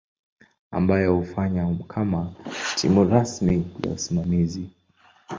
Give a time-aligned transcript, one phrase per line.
[0.71, 2.33] ambayo hufanya kama
[2.75, 4.69] timu rasmi ya usimamizi.